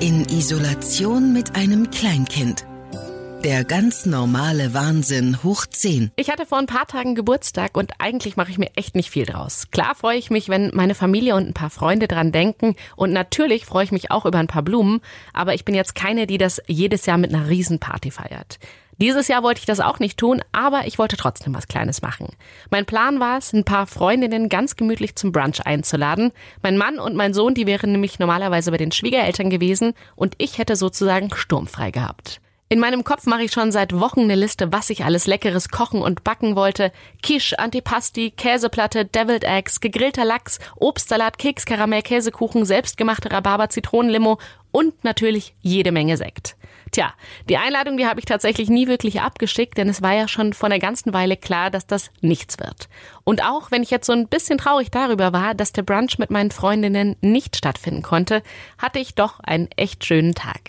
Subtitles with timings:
[0.00, 2.64] In Isolation mit einem Kleinkind.
[3.42, 6.12] Der ganz normale Wahnsinn hoch 10.
[6.14, 9.26] Ich hatte vor ein paar Tagen Geburtstag und eigentlich mache ich mir echt nicht viel
[9.26, 9.72] draus.
[9.72, 13.66] Klar freue ich mich, wenn meine Familie und ein paar Freunde dran denken und natürlich
[13.66, 15.00] freue ich mich auch über ein paar Blumen,
[15.32, 18.60] aber ich bin jetzt keine, die das jedes Jahr mit einer Riesenparty feiert.
[19.00, 22.30] Dieses Jahr wollte ich das auch nicht tun, aber ich wollte trotzdem was Kleines machen.
[22.70, 26.32] Mein Plan war es, ein paar Freundinnen ganz gemütlich zum Brunch einzuladen.
[26.62, 30.58] Mein Mann und mein Sohn, die wären nämlich normalerweise bei den Schwiegereltern gewesen und ich
[30.58, 32.40] hätte sozusagen sturmfrei gehabt.
[32.70, 36.02] In meinem Kopf mache ich schon seit Wochen eine Liste, was ich alles Leckeres kochen
[36.02, 36.92] und backen wollte.
[37.22, 44.38] Quiche, Antipasti, Käseplatte, Deviled Eggs, gegrillter Lachs, Obstsalat, Keks, Karamell, Käsekuchen, selbstgemachte Rhabarber, Zitronenlimo
[44.70, 46.57] und natürlich jede Menge Sekt.
[46.90, 47.12] Tja,
[47.48, 50.68] die Einladung, die habe ich tatsächlich nie wirklich abgeschickt, denn es war ja schon vor
[50.68, 52.88] einer ganzen Weile klar, dass das nichts wird.
[53.24, 56.30] Und auch wenn ich jetzt so ein bisschen traurig darüber war, dass der Brunch mit
[56.30, 58.42] meinen Freundinnen nicht stattfinden konnte,
[58.78, 60.60] hatte ich doch einen echt schönen Tag.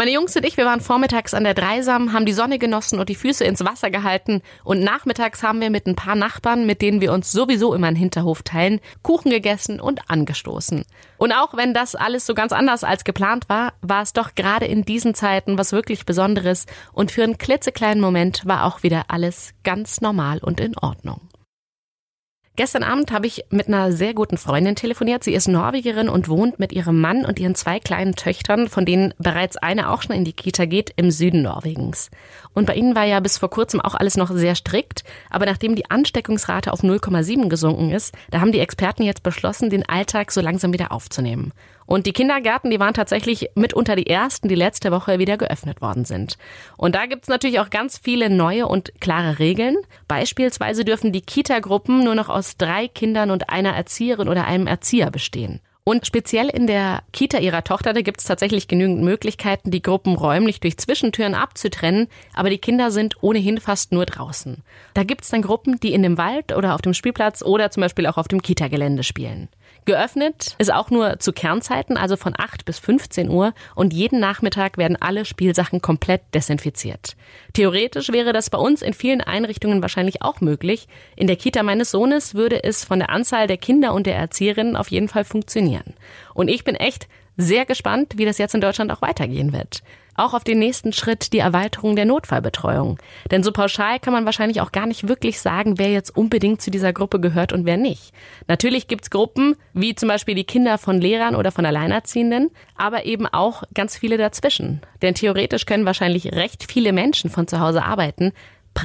[0.00, 3.10] Meine Jungs und ich, wir waren vormittags an der Dreisam, haben die Sonne genossen und
[3.10, 7.02] die Füße ins Wasser gehalten und nachmittags haben wir mit ein paar Nachbarn, mit denen
[7.02, 10.86] wir uns sowieso immer einen Hinterhof teilen, Kuchen gegessen und angestoßen.
[11.18, 14.64] Und auch wenn das alles so ganz anders als geplant war, war es doch gerade
[14.64, 19.52] in diesen Zeiten was wirklich Besonderes und für einen klitzekleinen Moment war auch wieder alles
[19.64, 21.29] ganz normal und in Ordnung.
[22.60, 25.24] Gestern Abend habe ich mit einer sehr guten Freundin telefoniert.
[25.24, 29.14] Sie ist Norwegerin und wohnt mit ihrem Mann und ihren zwei kleinen Töchtern, von denen
[29.16, 32.10] bereits eine auch schon in die Kita geht, im Süden Norwegens.
[32.52, 35.04] Und bei ihnen war ja bis vor kurzem auch alles noch sehr strikt.
[35.30, 39.88] Aber nachdem die Ansteckungsrate auf 0,7 gesunken ist, da haben die Experten jetzt beschlossen, den
[39.88, 41.54] Alltag so langsam wieder aufzunehmen.
[41.90, 46.04] Und die Kindergärten, die waren tatsächlich mitunter die ersten, die letzte Woche wieder geöffnet worden
[46.04, 46.38] sind.
[46.76, 49.76] Und da gibt's natürlich auch ganz viele neue und klare Regeln.
[50.06, 55.10] Beispielsweise dürfen die Kita-Gruppen nur noch aus drei Kindern und einer Erzieherin oder einem Erzieher
[55.10, 55.58] bestehen.
[55.82, 60.14] Und speziell in der Kita ihrer Tochter, da gibt es tatsächlich genügend Möglichkeiten, die Gruppen
[60.14, 64.62] räumlich durch Zwischentüren abzutrennen, aber die Kinder sind ohnehin fast nur draußen.
[64.94, 67.80] Da gibt es dann Gruppen, die in dem Wald oder auf dem Spielplatz oder zum
[67.80, 69.48] Beispiel auch auf dem Kita-Gelände spielen.
[69.84, 74.78] Geöffnet ist auch nur zu Kernzeiten, also von 8 bis 15 Uhr und jeden Nachmittag
[74.78, 77.16] werden alle Spielsachen komplett desinfiziert.
[77.52, 80.86] Theoretisch wäre das bei uns in vielen Einrichtungen wahrscheinlich auch möglich.
[81.16, 84.76] In der Kita meines Sohnes würde es von der Anzahl der Kinder und der Erzieherinnen
[84.76, 85.94] auf jeden Fall funktionieren.
[86.40, 87.06] Und ich bin echt
[87.36, 89.82] sehr gespannt, wie das jetzt in Deutschland auch weitergehen wird
[90.20, 92.98] auch auf den nächsten Schritt die Erweiterung der Notfallbetreuung.
[93.30, 96.70] Denn so pauschal kann man wahrscheinlich auch gar nicht wirklich sagen, wer jetzt unbedingt zu
[96.70, 98.12] dieser Gruppe gehört und wer nicht.
[98.46, 103.26] Natürlich gibt's Gruppen, wie zum Beispiel die Kinder von Lehrern oder von Alleinerziehenden, aber eben
[103.26, 104.82] auch ganz viele dazwischen.
[105.00, 108.32] Denn theoretisch können wahrscheinlich recht viele Menschen von zu Hause arbeiten,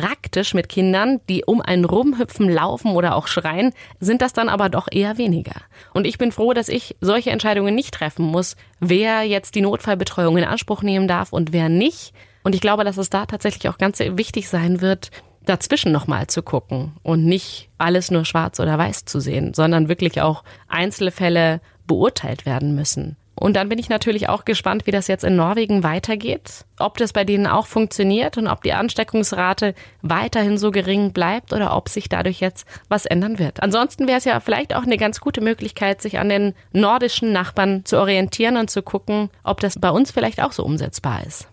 [0.02, 4.70] praktisch mit Kindern, die um einen rumhüpfen, laufen oder auch schreien, sind das dann aber
[4.70, 5.62] doch eher weniger.
[5.94, 10.38] Und ich bin froh, dass ich solche Entscheidungen nicht treffen muss, wer jetzt die Notfallbetreuung
[10.38, 12.14] in Anspruch nehmen darf und wer nicht.
[12.44, 15.12] Und ich glaube, dass es da tatsächlich auch ganz wichtig sein wird,
[15.46, 20.22] dazwischen nochmal zu gucken und nicht alles nur schwarz oder weiß zu sehen, sondern wirklich
[20.22, 23.16] auch Einzelfälle beurteilt werden müssen.
[23.36, 27.12] Und dann bin ich natürlich auch gespannt, wie das jetzt in Norwegen weitergeht, ob das
[27.12, 32.08] bei denen auch funktioniert und ob die Ansteckungsrate weiterhin so gering bleibt oder ob sich
[32.08, 33.62] dadurch jetzt was ändern wird.
[33.62, 37.84] Ansonsten wäre es ja vielleicht auch eine ganz gute Möglichkeit, sich an den nordischen Nachbarn
[37.84, 41.48] zu orientieren und zu gucken, ob das bei uns vielleicht auch so umsetzbar ist.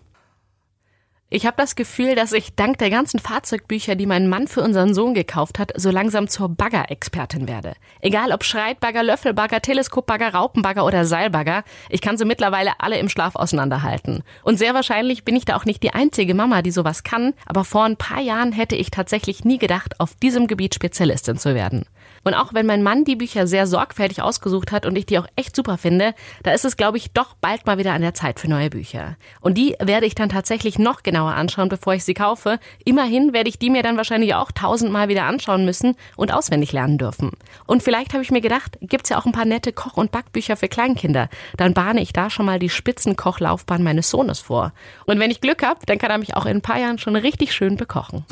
[1.34, 4.92] Ich habe das Gefühl, dass ich dank der ganzen Fahrzeugbücher, die mein Mann für unseren
[4.92, 7.72] Sohn gekauft hat, so langsam zur Bagger-Expertin werde.
[8.02, 13.34] Egal ob Schreitbagger, Löffelbagger, Teleskopbagger, Raupenbagger oder Seilbagger, ich kann sie mittlerweile alle im Schlaf
[13.34, 14.24] auseinanderhalten.
[14.42, 17.64] Und sehr wahrscheinlich bin ich da auch nicht die einzige Mama, die sowas kann, aber
[17.64, 21.86] vor ein paar Jahren hätte ich tatsächlich nie gedacht, auf diesem Gebiet Spezialistin zu werden.
[22.24, 25.26] Und auch wenn mein Mann die Bücher sehr sorgfältig ausgesucht hat und ich die auch
[25.36, 28.38] echt super finde, da ist es, glaube ich, doch bald mal wieder an der Zeit
[28.38, 29.16] für neue Bücher.
[29.40, 32.58] Und die werde ich dann tatsächlich noch genauer anschauen, bevor ich sie kaufe.
[32.84, 36.98] Immerhin werde ich die mir dann wahrscheinlich auch tausendmal wieder anschauen müssen und auswendig lernen
[36.98, 37.32] dürfen.
[37.66, 40.56] Und vielleicht habe ich mir gedacht, gibt's ja auch ein paar nette Koch- und Backbücher
[40.56, 41.28] für Kleinkinder.
[41.56, 44.72] Dann bahne ich da schon mal die Spitzenkochlaufbahn meines Sohnes vor.
[45.06, 47.16] Und wenn ich Glück habe, dann kann er mich auch in ein paar Jahren schon
[47.16, 48.24] richtig schön bekochen.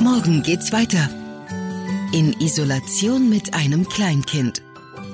[0.00, 1.08] Morgen geht's weiter.
[2.12, 4.62] In Isolation mit einem Kleinkind.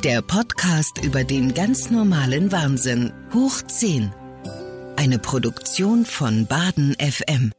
[0.05, 3.12] Der Podcast über den ganz normalen Wahnsinn.
[3.32, 4.12] Hoch 10.
[5.05, 7.53] Eine Produktion von Baden FM.